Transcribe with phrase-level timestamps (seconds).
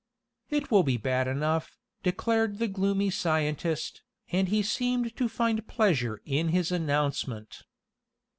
[0.49, 6.23] "It will be bad enough," declared the gloomy scientist, and he seemed to find pleasure
[6.25, 7.61] in his announcement.